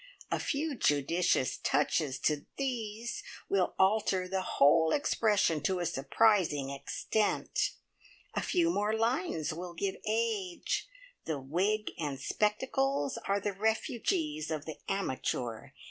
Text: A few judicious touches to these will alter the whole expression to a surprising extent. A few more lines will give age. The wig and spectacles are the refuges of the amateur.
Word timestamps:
A 0.31 0.39
few 0.39 0.73
judicious 0.73 1.57
touches 1.57 2.17
to 2.21 2.47
these 2.57 3.21
will 3.49 3.75
alter 3.77 4.27
the 4.27 4.41
whole 4.41 4.91
expression 4.93 5.61
to 5.61 5.77
a 5.77 5.85
surprising 5.85 6.71
extent. 6.71 7.73
A 8.33 8.41
few 8.41 8.71
more 8.71 8.95
lines 8.95 9.53
will 9.53 9.75
give 9.75 9.97
age. 10.07 10.87
The 11.25 11.37
wig 11.39 11.91
and 11.99 12.19
spectacles 12.19 13.19
are 13.27 13.39
the 13.39 13.53
refuges 13.53 14.49
of 14.49 14.65
the 14.65 14.77
amateur. 14.89 15.67